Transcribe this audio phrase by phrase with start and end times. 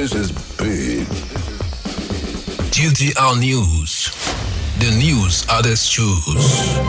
[0.00, 1.06] This is big.
[2.72, 4.08] GTR News.
[4.78, 6.24] The news others choose.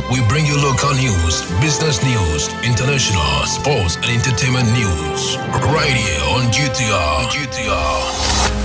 [0.10, 5.36] We bring you local news, business news, international, sports, and entertainment news.
[5.76, 7.28] Right here on GTR.
[7.28, 8.61] GTR.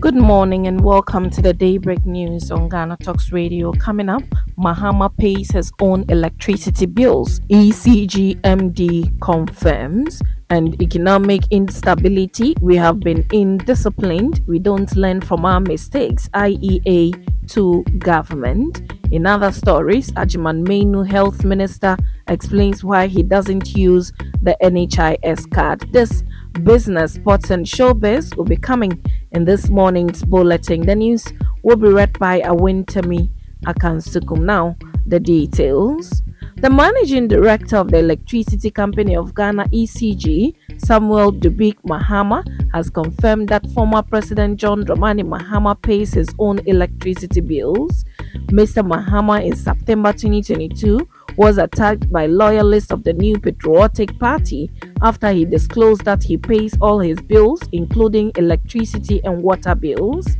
[0.00, 3.70] Good morning and welcome to the Daybreak News on Ghana Talks Radio.
[3.72, 4.22] Coming up,
[4.58, 7.40] Mahama pays his own electricity bills.
[7.50, 10.22] ECGMD confirms.
[10.48, 14.44] And economic instability, we have been indisciplined.
[14.46, 16.30] We don't learn from our mistakes.
[16.30, 18.80] IEA to government.
[19.10, 25.92] In other stories, Agyeman Manu, health minister, explains why he doesn't use the NHIS card.
[25.92, 26.24] This
[26.62, 29.02] business, sports, and showbiz will be coming
[29.32, 30.86] in this morning's bulletin.
[30.86, 31.24] The news
[31.62, 33.30] will be read by Awentemi
[33.66, 34.40] Akansukum.
[34.40, 34.76] Now,
[35.06, 36.22] the details.
[36.56, 43.48] The managing director of the Electricity Company of Ghana, ECG, Samuel Dubik Mahama, has confirmed
[43.48, 48.04] that former President John Dramani Mahama pays his own electricity bills.
[48.48, 48.86] Mr.
[48.86, 51.08] Mahama in September 2022
[51.40, 56.76] was attacked by loyalists of the New Patriotic Party after he disclosed that he pays
[56.82, 60.36] all his bills, including electricity and water bills.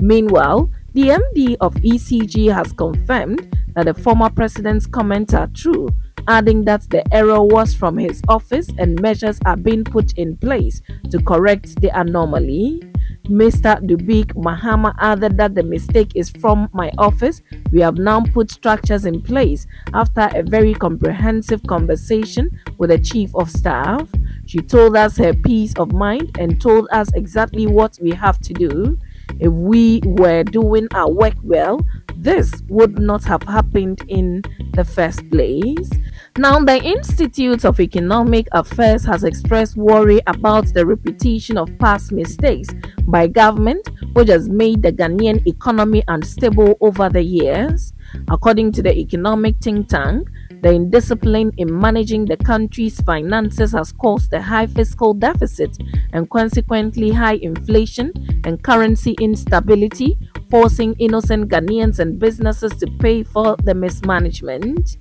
[0.00, 5.88] Meanwhile, the MD of ECG has confirmed that the former president's comments are true,
[6.28, 10.80] adding that the error was from his office and measures are being put in place
[11.10, 12.80] to correct the anomaly.
[13.24, 13.80] Mr.
[13.80, 17.40] Dubik Mahama added that the mistake is from my office.
[17.72, 23.34] We have now put structures in place after a very comprehensive conversation with the Chief
[23.34, 24.10] of Staff.
[24.44, 28.52] She told us her peace of mind and told us exactly what we have to
[28.52, 28.98] do.
[29.40, 31.80] If we were doing our work well,
[32.16, 35.90] this would not have happened in the first place.
[36.38, 42.68] Now, the Institute of Economic Affairs has expressed worry about the repetition of past mistakes
[43.06, 47.92] by government, which has made the Ghanaian economy unstable over the years.
[48.28, 50.28] According to the economic think tank,
[50.64, 55.76] the indiscipline in managing the country's finances has caused a high fiscal deficit
[56.14, 58.10] and consequently high inflation
[58.44, 60.16] and currency instability,
[60.48, 64.96] forcing innocent Ghanaians and businesses to pay for the mismanagement.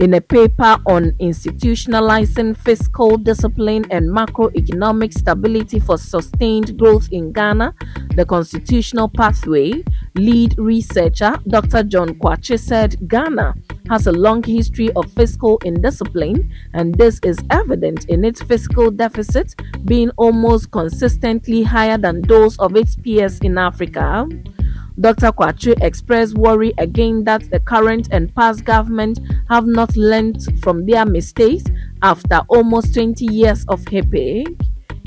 [0.00, 7.72] In a paper on institutionalizing fiscal discipline and macroeconomic stability for sustained growth in Ghana,
[8.16, 9.84] the constitutional pathway,
[10.16, 11.84] lead researcher Dr.
[11.84, 13.54] John Kwakye said Ghana
[13.88, 19.54] has a long history of fiscal indiscipline, and this is evident in its fiscal deficit
[19.84, 24.26] being almost consistently higher than those of its peers in Africa.
[24.98, 25.32] Dr.
[25.32, 29.18] Kwakye expressed worry again that the current and past government
[29.48, 31.64] have not learned from their mistakes
[32.02, 34.46] after almost 20 years of HIPC.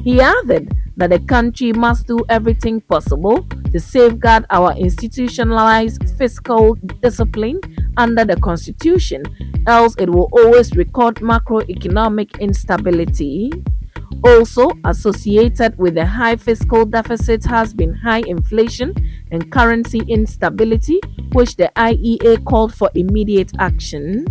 [0.03, 7.61] He added that the country must do everything possible to safeguard our institutionalized fiscal discipline
[7.97, 9.23] under the constitution,
[9.67, 13.51] else it will always record macroeconomic instability.
[14.23, 18.93] Also associated with the high fiscal deficit has been high inflation
[19.31, 20.99] and currency instability,
[21.33, 24.25] which the IEA called for immediate action.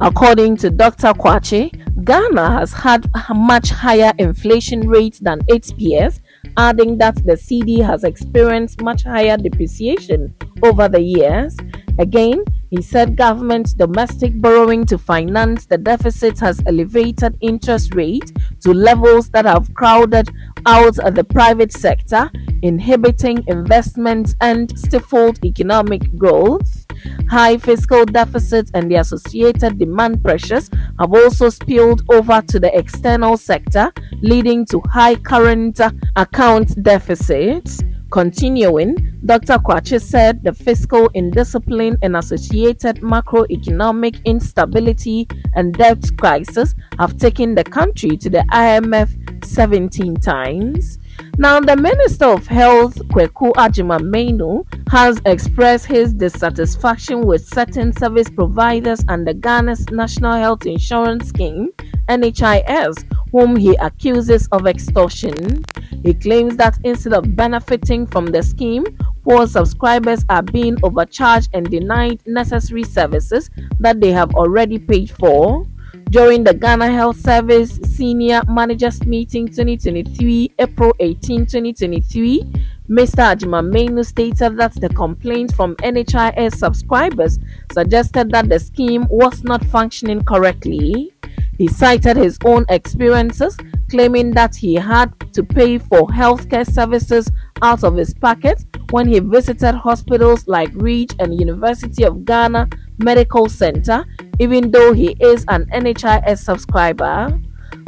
[0.00, 1.12] According to Dr.
[1.14, 6.20] Kwakye, Ghana has had much higher inflation rates than its peers,
[6.56, 11.56] adding that the cedi has experienced much higher depreciation over the years.
[11.98, 18.72] Again, he said government domestic borrowing to finance the deficit has elevated interest rate to
[18.72, 20.30] levels that have crowded
[20.64, 22.30] out the private sector,
[22.62, 26.86] inhibiting investments and stifled economic growth.
[27.28, 33.36] High fiscal deficits and the associated demand pressures have also spilled over to the external
[33.36, 35.78] sector, leading to high current
[36.16, 37.82] account deficits.
[38.12, 39.56] Continuing, Dr.
[39.56, 47.64] Kwakye said the fiscal indiscipline and associated macroeconomic instability and debt crisis have taken the
[47.64, 50.98] country to the IMF 17 times.
[51.38, 58.28] Now, the Minister of Health, Kweku Agyeman Manu, has expressed his dissatisfaction with certain service
[58.28, 61.70] providers under Ghana's National Health Insurance Scheme,
[62.10, 65.64] NHIS, whom he accuses of extortion.
[66.02, 68.84] He claims that instead of benefiting from the scheme,
[69.22, 75.66] poor subscribers are being overcharged and denied necessary services that they have already paid for.
[76.10, 82.42] During the Ghana Health Service Senior Managers Meeting 2023, April 18, 2023,
[82.90, 83.34] Mr.
[83.34, 87.38] Agyeman Manu stated that the complaints from NHIS subscribers
[87.72, 91.14] suggested that the scheme was not functioning correctly.
[91.56, 93.56] He cited his own experiences,
[93.92, 97.30] claiming that he had to pay for healthcare services
[97.60, 102.70] out of his pocket when he visited hospitals like Ridge and University of Ghana
[103.04, 104.06] Medical Center,
[104.40, 107.38] even though he is an NHIS subscriber.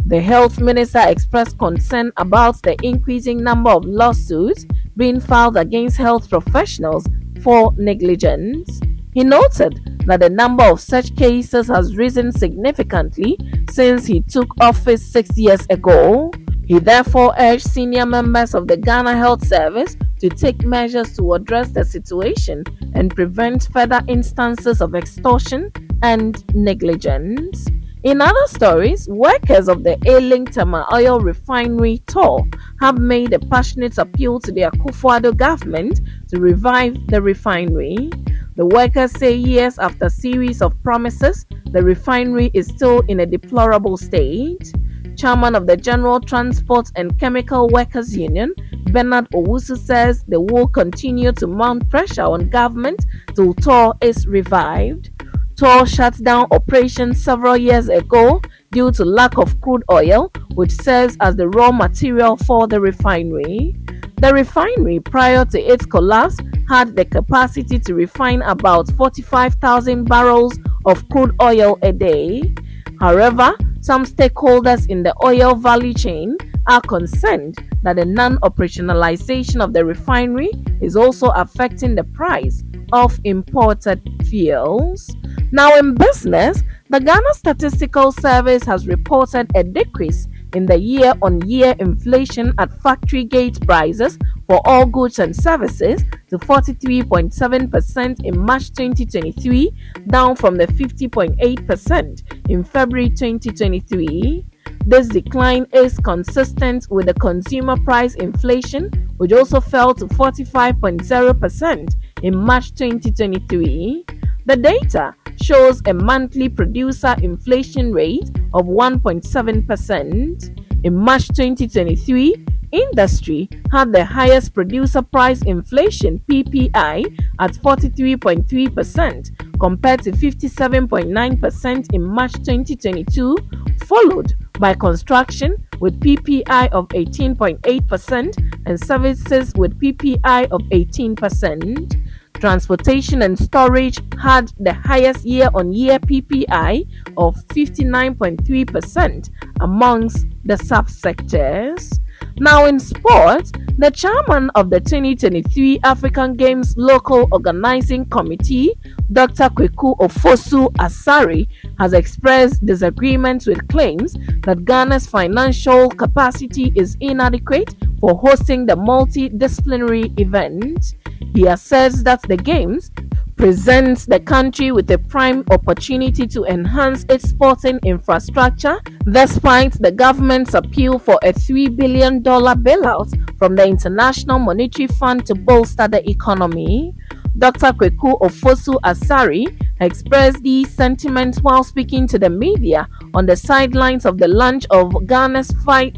[0.04, 4.66] The health minister expressed concern about the increasing number of lawsuits
[4.98, 7.06] being filed against health professionals
[7.40, 8.78] for negligence.
[9.14, 13.38] He noted that the number of such cases has risen significantly
[13.74, 16.30] since he took office six years ago.
[16.64, 21.70] He therefore urged senior members of the Ghana Health Service to take measures to address
[21.70, 22.62] the situation
[22.94, 25.72] and prevent further instances of extortion
[26.02, 27.66] and negligence.
[28.04, 32.46] In other stories, workers of the ailing Tema oil refinery TOR
[32.80, 38.10] have made a passionate appeal to the Akufo-Addo government to revive the refinery.
[38.56, 43.96] The workers say years after series of promises, the refinery is still in a deplorable
[43.96, 44.72] state.
[45.16, 48.54] Chairman of the General Transport and Chemical Workers Union,
[48.92, 53.04] Bernard Owusu says they will continue to mount pressure on government
[53.34, 55.10] till TOR is revived.
[55.56, 58.40] TOR shut down operations several years ago
[58.70, 63.76] due to lack of crude oil, which serves as the raw material for the refinery.
[64.16, 66.38] The refinery, prior to its collapse,
[66.68, 72.54] had the capacity to refine about 45,000 barrels of crude oil a day.
[73.00, 79.72] However, some stakeholders in the oil value chain are concerned that the non operationalization of
[79.74, 80.50] the refinery
[80.80, 82.62] is also affecting the price
[82.92, 85.14] of imported fuels.
[85.52, 91.40] Now, in business, the Ghana Statistical Service has reported a decrease in the year on
[91.48, 98.72] year inflation at factory gate prices for all goods and services to 43.7% in March
[98.72, 99.70] 2023,
[100.08, 104.44] down from the 50.8% in February 2023.
[104.86, 112.36] This decline is consistent with the consumer price inflation, which also fell to 45.0% in
[112.36, 114.04] March 2023.
[114.46, 120.84] The data shows a monthly producer inflation rate of 1.7%.
[120.84, 130.12] In March 2023, industry had the highest producer price inflation PPI at 43.3% compared to
[130.12, 133.38] 57.9% in March 2022,
[133.86, 142.02] followed by construction with PPI of 18.8% and services with PPI of 18%.
[142.40, 146.86] Transportation and storage had the highest year on year PPI
[147.16, 152.00] of 59.3% amongst the subsectors.
[152.36, 158.72] Now, in sports, the chairman of the 2023 African Games Local Organizing Committee,
[159.12, 159.48] Dr.
[159.50, 161.46] Kweku Ofosu Asare,
[161.78, 170.18] has expressed disagreement with claims that Ghana's financial capacity is inadequate for hosting the multidisciplinary
[170.18, 170.94] event.
[171.32, 172.90] He asserts that the Games
[173.36, 178.80] presents the country with a prime opportunity to enhance its sporting infrastructure
[179.10, 185.34] despite the government's appeal for a $3 billion bailout from the International Monetary Fund to
[185.34, 186.94] bolster the economy.
[187.36, 187.72] Dr.
[187.72, 189.44] Kweku Ofosu Asare
[189.80, 194.92] expressed these sentiments while speaking to the media on the sidelines of the launch of
[195.06, 195.50] Ghana's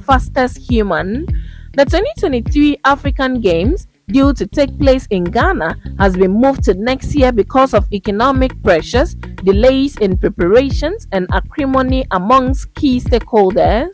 [0.02, 1.26] fastest human.
[1.75, 7.14] The 2023 African Games due to take place in Ghana has been moved to next
[7.14, 13.90] year because of economic pressures, delays in preparations, and acrimony amongst key stakeholders.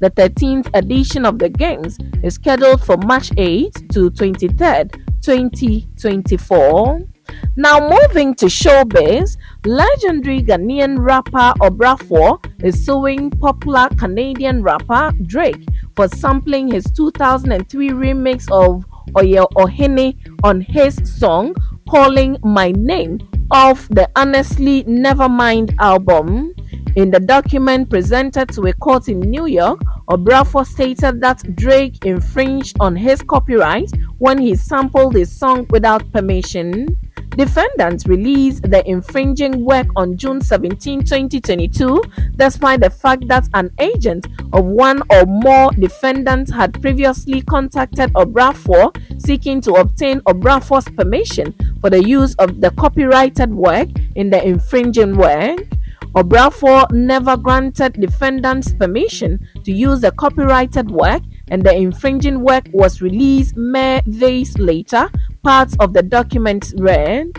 [0.00, 7.00] The 13th edition of the Games is scheduled for March 8 to 23rd, 2024.
[7.56, 15.64] Now, moving to showbiz, legendary Ghanaian rapper Obrafour is suing popular Canadian rapper Drake
[15.94, 18.84] for sampling his 2003 remix of
[19.18, 21.54] Oye Ohene on his song
[21.88, 23.18] Calling My Name
[23.50, 26.54] off the Honestly Nevermind album.
[26.96, 32.76] In the document presented to a court in New York, Obrafour stated that Drake infringed
[32.80, 36.96] on his copyright when he sampled his song without permission.
[37.36, 42.02] Defendants released the infringing work on June 17, 2022,
[42.36, 48.94] despite the fact that an agent of one or more defendants had previously contacted Obrafour
[49.20, 55.16] seeking to obtain Obrafour's permission for the use of the copyrighted work in the infringing
[55.16, 55.60] work.
[56.16, 63.02] Obrafour never granted defendants permission to use the copyrighted work and the infringing work was
[63.02, 65.10] released mere days later
[65.42, 67.32] Parts of the document read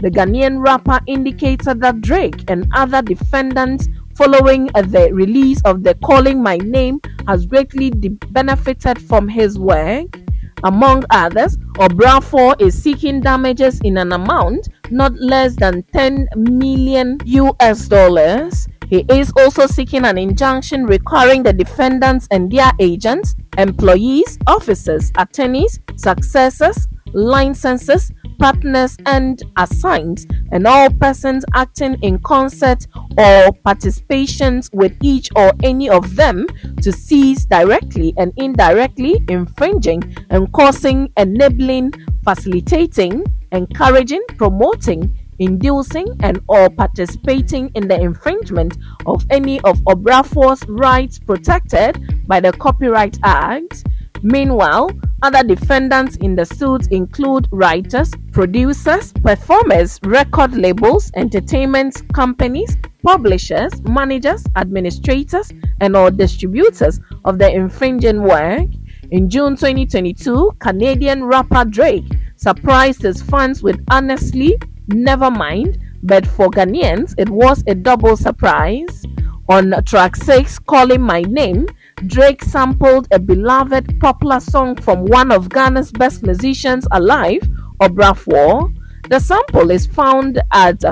[0.00, 5.94] The Ghanaian rapper indicated that Drake and other defendants following uh, the release of the
[5.94, 10.18] Calling My Name has greatly benefited from his work.
[10.64, 17.88] Among others, Obrafour is seeking damages in an amount not less than 10 million US
[17.88, 18.68] dollars.
[18.88, 25.80] He is also seeking an injunction requiring the defendants and their agents, employees, officers, attorneys,
[25.96, 35.28] successors, licenses, partners, and assigns, and all persons acting in concert or participations with each
[35.34, 36.46] or any of them
[36.80, 41.92] to cease directly and indirectly infringing and causing, enabling,
[42.24, 51.18] facilitating, encouraging, promoting, inducing and or participating in the infringement of any of Obrafour's rights
[51.18, 51.96] protected
[52.28, 53.84] by the Copyright Act.
[54.22, 54.90] Meanwhile,
[55.22, 64.44] other defendants in the suit include writers, producers, performers, record labels, entertainment companies, publishers, managers,
[64.56, 68.68] administrators, and or distributors of the infringing work.
[69.10, 74.58] In June 2022, Canadian rapper Drake surprised his fans with Honestly
[74.88, 79.04] Never Mind, but for Ghanaians, it was a double surprise.
[79.48, 81.66] On track 6, Calling My Name,
[82.06, 87.42] Drake sampled a beloved popular song from one of Ghana's best musicians alive,
[87.80, 88.72] Obrafour.
[89.08, 90.82] The sample is found at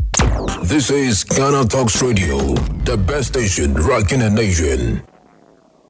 [0.64, 2.38] This is Ghana Talks Radio,
[2.86, 5.02] the best station rocking the nation.